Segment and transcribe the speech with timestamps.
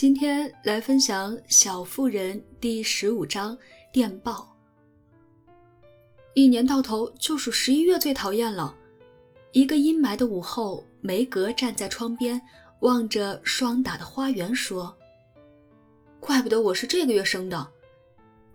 [0.00, 3.54] 今天来分享《小妇人》第十五章
[3.92, 4.56] 电报。
[6.32, 8.74] 一年到头就数十一月最讨厌了。
[9.52, 12.40] 一个阴霾的午后，梅格站在窗边，
[12.80, 14.96] 望着霜打的花园，说
[16.18, 17.68] ：“怪不得我是这个月生的。”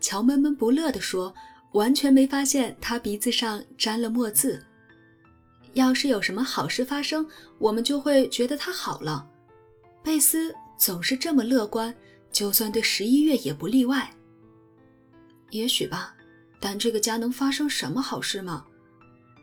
[0.00, 1.34] 乔闷闷不乐地说，
[1.72, 4.64] 完全没发现他鼻子上沾了墨渍。
[5.72, 7.26] 要是有什么好事发生，
[7.58, 9.28] 我们就会觉得他好了。
[10.04, 10.54] 贝斯。
[10.82, 11.94] 总是这么乐观，
[12.32, 14.12] 就算对十一月也不例外。
[15.50, 16.12] 也许吧，
[16.58, 18.66] 但这个家能发生什么好事吗？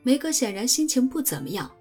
[0.04, 1.72] 梅格显然心情不怎么样。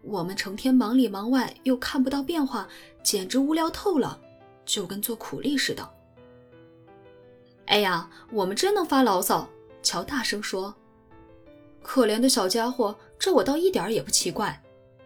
[0.00, 2.66] 我们成天忙里忙外，又看不到变化，
[3.02, 4.18] 简直无聊透了，
[4.64, 5.86] 就跟做苦力似的。
[7.66, 9.46] 哎呀，我们真能发牢骚！
[9.82, 10.74] 乔大声说
[11.84, 14.58] ：“可怜的小家伙，这我倒一点也不奇怪。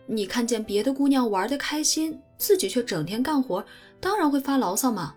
[0.06, 3.64] 你看见别的姑娘玩得开心。”自己却整天干活，
[4.00, 5.14] 当然会发牢骚嘛。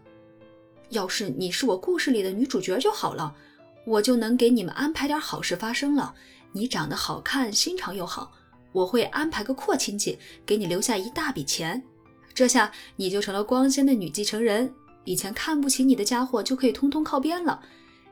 [0.89, 3.35] 要是你是我故事里的女主角就好了，
[3.85, 6.13] 我就能给你们安排点好事发生了。
[6.53, 8.31] 你长得好看，心肠又好，
[8.71, 11.83] 我会安排个阔亲戚，给你留下一大笔钱。
[12.33, 17.61] 这下你就成了光鲜的女继承人，以前看不起你的家伙就可以通通靠边了。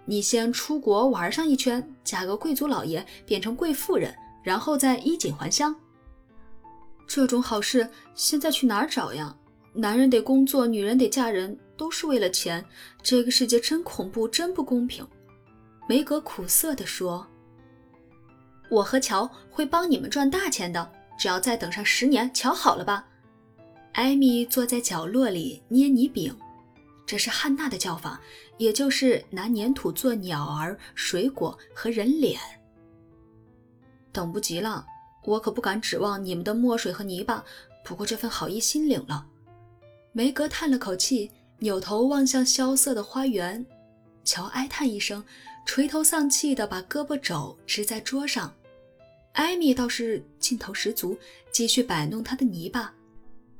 [0.03, 5.75] 你先出国玩上一圈，嫁个贵族老爷，变成贵妇人，然后再衣锦还乡。
[7.07, 9.35] 这种好事现在去哪儿找呀？
[9.73, 12.63] 男人得工作，女人得嫁人，都是为了钱。
[13.03, 15.05] 这个世界真恐怖，真不公平。
[15.87, 17.27] 梅格苦涩地说
[18.71, 23.05] ：“我和乔会帮你们赚大钱的，只要再等上十年，瞧好了吧。”
[23.93, 26.35] 艾米坐在角落里捏泥饼，
[27.05, 28.19] 这是汉娜的叫法，
[28.57, 32.39] 也就是拿粘土做鸟儿、水果和人脸。
[34.11, 34.85] 等不及了。
[35.25, 37.43] 我可不敢指望你们的墨水和泥巴，
[37.83, 39.25] 不过这份好意心领了。
[40.11, 43.65] 梅格叹了口气，扭头望向萧瑟的花园。
[44.23, 45.23] 乔哀叹一声，
[45.65, 48.53] 垂头丧气地把胳膊肘支在桌上。
[49.33, 51.17] 艾米倒是劲头十足，
[51.51, 52.93] 继续摆弄她的泥巴。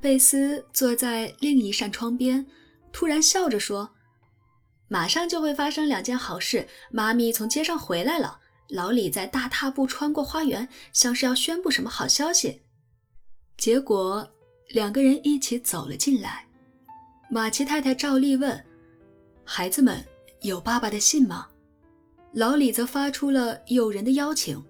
[0.00, 2.46] 贝斯坐在另一扇窗边，
[2.92, 3.90] 突然笑着说
[4.88, 12.62] ：“马上就会发生两件好事，妈咪从街上回来了。”老李在大踏步穿过花园，像是要宣布什么好消息。
[13.56, 14.28] 结果
[14.70, 16.44] 两个人一起走了进来。
[17.30, 18.64] 马奇太太照例问
[19.44, 20.04] ：“孩子们
[20.40, 21.46] 有爸爸的信吗？”
[22.34, 24.62] 老李则发出了诱人的邀请：“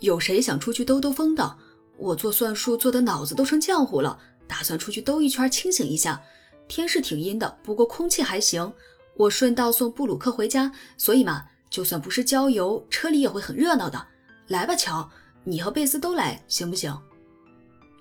[0.00, 1.58] 有谁想出去兜兜风的？
[1.98, 4.18] 我做算术做的脑子都成浆糊了，
[4.48, 6.20] 打算出去兜一圈清醒一下。
[6.66, 8.72] 天是挺阴的，不过空气还行。
[9.14, 14.06] 我顺道送布鲁克回家，所以嘛。”就算不是郊游，车里也会很热闹的。
[14.48, 15.10] 来吧，乔，
[15.42, 16.94] 你和贝斯都来，行不行？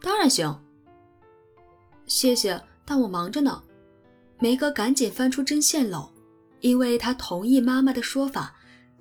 [0.01, 0.53] 当然行。
[2.05, 3.63] 谢谢，但我忙着呢。
[4.39, 6.09] 梅格赶紧翻出针线篓，
[6.59, 8.53] 因为她同意妈妈的说法，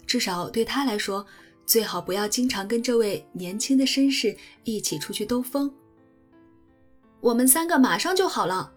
[0.07, 1.27] 至少对她来说，
[1.67, 5.69] 最好不要经常跟这位年轻的绅士一起出去兜风。
[7.21, 8.73] 我们三个马上就好了。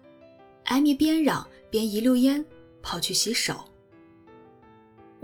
[0.64, 2.44] 艾米边嚷边一溜烟
[2.82, 3.64] 跑去洗手。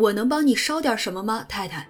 [0.01, 1.87] 我能帮你烧点什么吗，太太？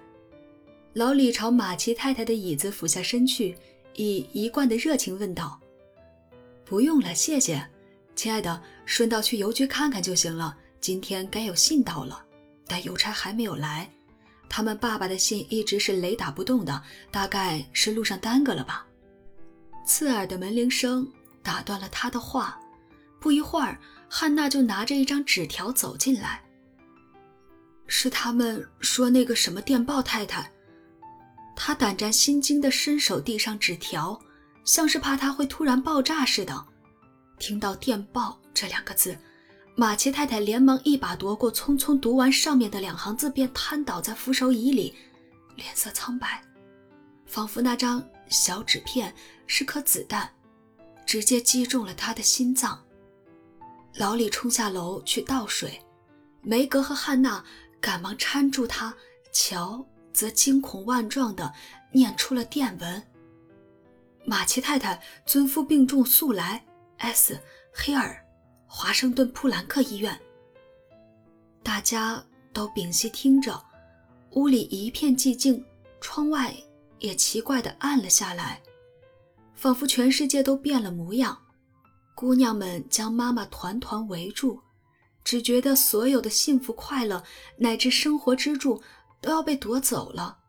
[0.91, 3.55] 老李朝马奇太太的椅子俯下身去，
[3.95, 5.57] 以一贯的热情问道
[6.65, 7.65] ：“不用了，谢谢，
[8.13, 10.57] 亲爱的，顺道去邮局看看就行了。
[10.81, 12.21] 今天该有信到了，
[12.67, 13.89] 但邮差还没有来。
[14.49, 18.85] 他们爸爸的信一直是雷打不动的，大概是路上耽搁了吧。”
[19.87, 21.09] 刺耳的门铃声
[21.41, 22.59] 打断了他的话。
[23.21, 23.79] 不一会儿，
[24.09, 26.41] 汉娜就拿着一张纸条走进来。
[27.93, 30.49] 是他们说那个什么电报太太，
[31.57, 34.17] 他胆战心惊地伸手递上纸条，
[34.63, 36.65] 像是怕他会突然爆炸似的。
[37.37, 39.15] 听到“电报”这两个字，
[39.75, 44.95] 马奇太太连忙一把夺过，匆匆读完上面的两行字，便瘫倒在扶手椅里，
[45.57, 46.41] 脸色苍白，
[47.25, 49.13] 仿佛那张小纸片
[49.47, 50.31] 是颗子弹，
[51.05, 52.81] 直接击中了他的心脏。
[53.95, 55.77] 老李冲下楼去倒水，
[56.41, 57.43] 梅格和汉娜。
[57.81, 58.95] 赶忙搀住他，
[59.33, 59.83] 乔
[60.13, 61.51] 则惊恐万状地
[61.91, 63.03] 念出了电文
[64.23, 66.63] ：“马奇太太尊夫病重，速来
[66.97, 67.37] S
[67.73, 68.23] 黑尔
[68.67, 70.17] 华盛顿普兰克医院。”
[71.63, 72.23] 大家
[72.53, 73.59] 都屏息听着，
[74.31, 75.65] 屋里一片寂静，
[75.99, 76.55] 窗外
[76.99, 78.61] 也奇怪地暗了下来，
[79.55, 81.37] 仿佛全世界都变了模样。
[82.13, 84.61] 姑娘们将妈妈团团围住。
[85.23, 87.23] 只觉得所有的幸福、快乐
[87.57, 88.81] 乃至生活支柱
[89.19, 90.39] 都要被夺走了。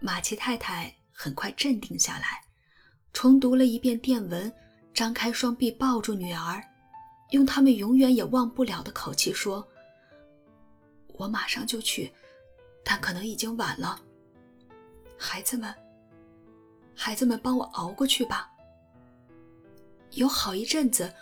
[0.00, 2.42] 马奇太太很快镇定下来，
[3.12, 4.52] 重读了一遍电文，
[4.92, 6.62] 张开双臂抱住女儿。
[7.30, 9.66] 用他们永远也忘不了的口气说
[11.18, 12.12] ：“我马上就去，
[12.84, 14.00] 但可能已经晚了。
[15.18, 15.74] 孩子们，
[16.94, 18.48] 孩子们，帮我熬过去吧。”
[20.12, 21.12] 有好一阵子，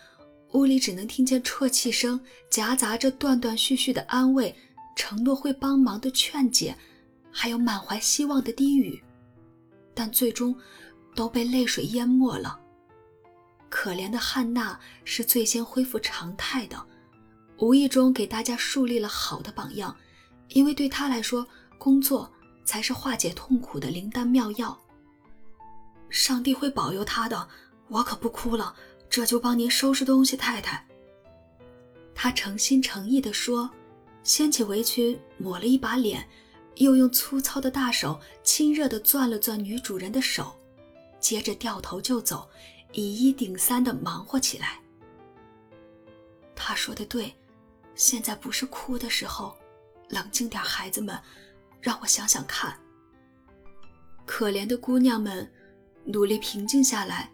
[0.55, 2.19] 屋里只能听见啜泣声，
[2.49, 4.55] 夹杂着断断续续的安慰、
[4.95, 6.77] 承诺会帮忙的劝解，
[7.31, 9.03] 还有满怀希望的低语，
[9.93, 10.57] 但最终
[11.15, 12.59] 都被泪水淹没了。
[13.69, 16.81] 可怜的汉娜是最先恢复常态的，
[17.59, 19.95] 无意中给大家树立了好的榜样，
[20.51, 21.45] 因为对她来说，
[21.79, 22.33] 工作
[22.65, 24.79] 才是化解痛苦的灵丹妙药。
[26.09, 27.49] 上帝会保佑她的。
[27.89, 28.75] 我可不哭了，
[29.09, 30.85] 这就帮您收拾东西，太太。
[32.15, 33.71] 他诚心诚意地说，
[34.23, 36.27] 掀起围裙抹了一把脸，
[36.77, 40.59] 又用粗糙的大手亲热地攥了攥女主人的手，
[41.21, 42.49] 接着掉头就走，
[42.93, 44.81] 以一顶三地忙活起来。
[46.57, 47.35] 他说的对，
[47.95, 49.57] 现在不是哭的时候，
[50.09, 51.21] 冷静点，孩子们，
[51.81, 52.79] 让我想想看。
[54.25, 55.53] 可怜的姑娘们，
[56.05, 57.31] 努力平静下来。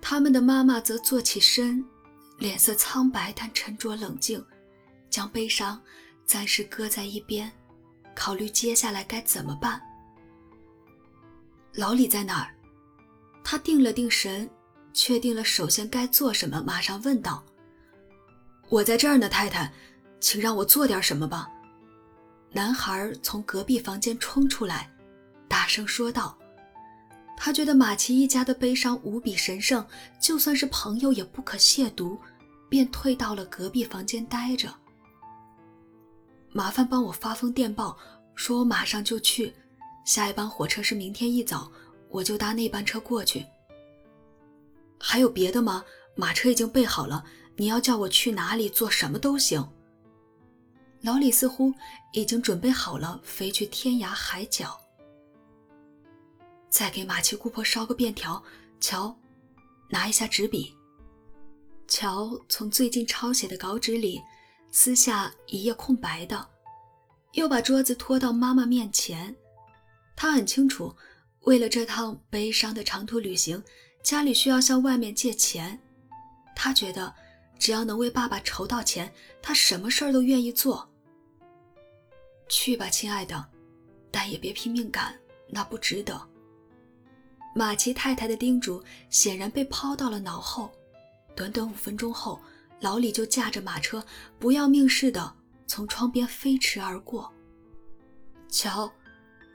[0.00, 1.84] 他们的妈妈则坐起身，
[2.38, 4.44] 脸色苍白但沉着冷静，
[5.08, 5.80] 将悲伤
[6.24, 7.50] 暂时搁在一边，
[8.14, 9.80] 考虑接下来该怎么办。
[11.74, 12.54] 老李在哪儿？
[13.44, 14.48] 他定了定神，
[14.92, 17.44] 确定了首先该做什么，马上问道
[18.68, 19.72] ：“我在这儿呢，太太，
[20.18, 21.48] 请让我做点什么吧。”
[22.52, 24.90] 男孩从隔壁房间冲出来，
[25.46, 26.36] 大声说道。
[27.42, 29.82] 他觉得马奇一家的悲伤无比神圣，
[30.20, 32.18] 就算是朋友也不可亵渎，
[32.68, 34.68] 便退到了隔壁房间待着。
[36.52, 37.96] 麻烦帮我发封电报，
[38.34, 39.54] 说我马上就去，
[40.04, 41.72] 下一班火车是明天一早，
[42.10, 43.46] 我就搭那班车过去。
[44.98, 45.82] 还有别的吗？
[46.14, 47.24] 马车已经备好了，
[47.56, 49.66] 你要叫我去哪里做什么都行。
[51.00, 51.72] 老李似乎
[52.12, 54.79] 已经准备好了飞去天涯海角。
[56.70, 58.42] 再给马奇姑婆烧个便条。
[58.80, 59.14] 乔，
[59.90, 60.74] 拿一下纸笔。
[61.86, 64.22] 乔从最近抄写的稿纸里
[64.70, 66.48] 撕下一页空白的，
[67.32, 69.36] 又把桌子拖到妈妈面前。
[70.16, 70.94] 他很清楚，
[71.40, 73.62] 为了这趟悲伤的长途旅行，
[74.02, 75.78] 家里需要向外面借钱。
[76.54, 77.12] 他觉得，
[77.58, 79.12] 只要能为爸爸筹到钱，
[79.42, 80.88] 他什么事儿都愿意做。
[82.48, 83.44] 去吧，亲爱的，
[84.10, 85.18] 但也别拼命赶，
[85.48, 86.29] 那不值得。
[87.52, 90.70] 马奇太太的叮嘱显然被抛到了脑后。
[91.34, 92.40] 短短五分钟后，
[92.80, 94.04] 老李就驾着马车，
[94.38, 95.32] 不要命似的
[95.66, 97.32] 从窗边飞驰而过。
[98.48, 98.92] 瞧，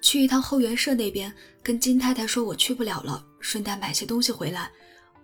[0.02, 4.72] 去一趟后援社那边，跟金太太说我去不了了，顺带买些东西回来。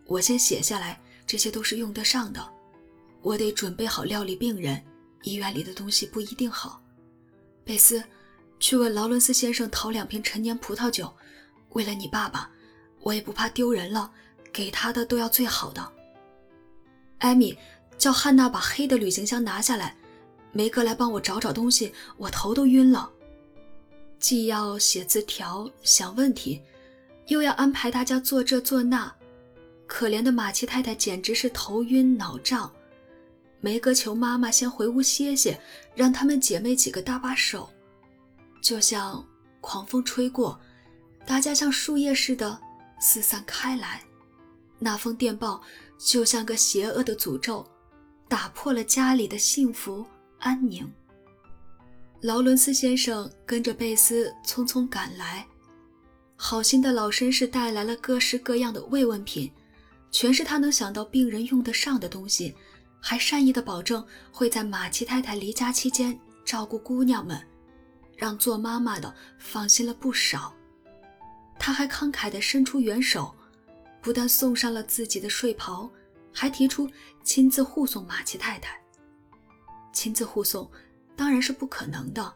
[0.06, 2.46] 我先写下来，这些都是用得上的。
[3.22, 4.84] 我得准备好料理病人，
[5.24, 6.82] 医院里的东西不一定好。
[7.64, 8.04] 贝斯，
[8.60, 11.12] 去问劳伦斯先生讨两瓶陈年葡萄酒，
[11.70, 12.50] 为了你爸爸。
[13.02, 14.12] 我也不怕丢人了，
[14.54, 15.92] 给他的都要最好的。
[17.20, 17.58] 艾米
[17.98, 19.96] 叫汉娜把黑的旅行箱拿下来，
[20.52, 23.10] 梅格来帮我找找东西，我头都晕了。
[24.20, 26.62] 既要写字条想问题，
[27.28, 29.12] 又要安排大家做这做那，
[29.88, 32.72] 可怜的马奇太太简直是头晕脑胀。
[33.60, 35.60] 梅格求妈妈先回屋歇歇，
[35.96, 37.70] 让她们姐妹几个搭把手。
[38.62, 39.24] 就像
[39.60, 40.60] 狂风吹过，
[41.26, 42.60] 大家像树叶似的。
[43.02, 44.02] 四散开来，
[44.80, 45.62] 那封电报
[45.98, 47.66] 就像个邪恶的诅咒，
[48.30, 50.06] 打破了家里的幸福
[50.40, 50.90] 安宁。
[52.22, 55.46] 劳伦斯先生跟着贝斯匆匆赶来，
[56.36, 59.52] 好心的老绅士带来了各式各样的慰问品，
[60.12, 62.56] 全是他能想到病人用得上的东西，
[63.00, 67.42] 还善意的保证会在马奇太太离家期间照顾姑娘们，
[68.16, 70.54] 让做妈妈的放心了不少。
[71.64, 73.36] 他还慷慨地伸出援手，
[74.02, 75.88] 不但送上了自己的睡袍，
[76.34, 76.90] 还提出
[77.24, 78.82] 亲自护送马奇太太。
[79.94, 80.68] 亲自护送
[81.16, 82.34] 当然是不可能的，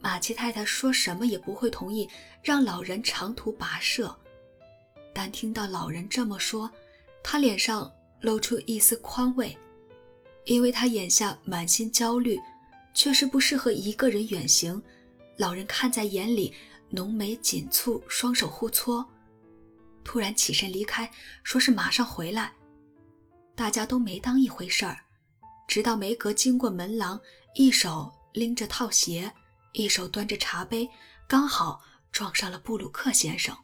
[0.00, 2.10] 马奇太太说什么也不会同意
[2.42, 4.12] 让老人长途跋涉。
[5.14, 6.68] 但听到老人这么说，
[7.22, 7.88] 他脸上
[8.22, 9.56] 露出一丝宽慰，
[10.46, 12.40] 因为他眼下满心焦虑，
[12.92, 14.82] 确实不适合一个人远行。
[15.36, 16.52] 老人看在眼里。
[16.94, 19.02] 浓眉紧蹙，双手互搓，
[20.04, 21.10] 突然起身离开，
[21.42, 22.52] 说是马上回来。
[23.54, 24.98] 大家都没当一回事儿，
[25.66, 27.18] 直到梅格经过门廊，
[27.54, 29.32] 一手拎着套鞋，
[29.72, 30.86] 一手端着茶杯，
[31.26, 31.80] 刚好
[32.10, 33.56] 撞上了布鲁克先生。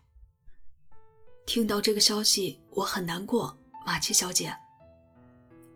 [1.44, 3.54] 听到这个消息，我很难过，
[3.84, 4.56] 马奇小姐。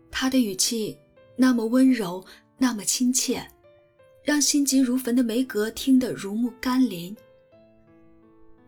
[0.09, 0.97] 他的语气
[1.35, 2.25] 那么温柔，
[2.57, 3.47] 那么亲切，
[4.23, 7.15] 让心急如焚的梅格听得如沐甘霖。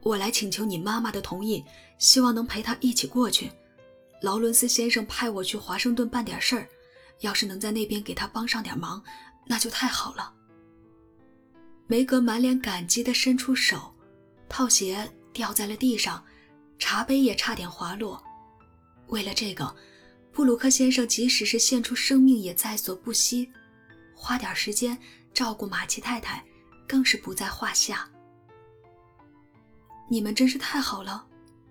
[0.06, 1.66] 我来请求你妈妈的同意，
[1.98, 3.52] 希望能陪她一起过去。
[4.22, 6.70] 劳伦斯先生派我去华盛顿办点事儿，
[7.22, 9.04] 要是能在那边给他帮上点忙，
[9.48, 10.32] 那就太好了。
[11.88, 13.96] 梅格满脸感激地伸出手，
[14.48, 16.24] 套鞋掉在了地上，
[16.78, 18.24] 茶杯也差点滑落。
[19.08, 19.76] 为了这个，
[20.32, 23.52] 布鲁克先生即使是献出生命也在所不惜，
[24.14, 24.96] 花点时间
[25.34, 26.46] 照顾马奇太太，
[26.88, 28.08] 更是不在话下。
[30.08, 31.26] 你们真是太好了，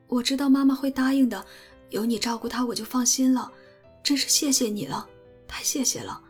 [0.09, 1.45] 我知道妈妈会答应的，
[1.91, 3.51] 有你照顾她我就放心了，
[4.03, 5.09] 真是谢谢你了，
[5.47, 6.21] 太谢谢了。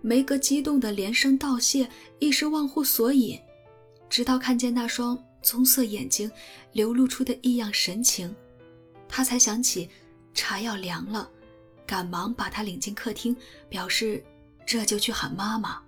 [0.00, 1.88] 梅格激动的连声道谢，
[2.18, 3.38] 一时忘乎所以，
[4.08, 6.30] 直到看见那双棕色眼睛
[6.72, 8.34] 流露出的异样神情，
[9.08, 9.90] 他才想起
[10.32, 11.28] 茶要凉了，
[11.86, 13.36] 赶忙把她领进客厅，
[13.68, 14.24] 表示
[14.64, 15.82] 这就去喊妈妈。